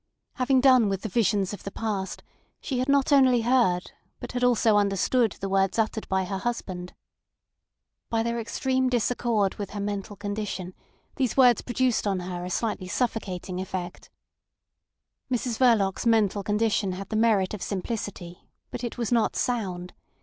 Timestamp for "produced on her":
11.61-12.43